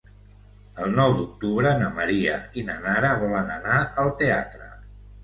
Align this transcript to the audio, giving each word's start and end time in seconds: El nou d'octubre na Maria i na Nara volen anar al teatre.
El 0.85 0.93
nou 0.99 1.11
d'octubre 1.19 1.73
na 1.81 1.89
Maria 1.97 2.37
i 2.63 2.63
na 2.71 2.79
Nara 2.87 3.13
volen 3.25 3.53
anar 3.57 3.77
al 4.05 4.11
teatre. 4.23 4.73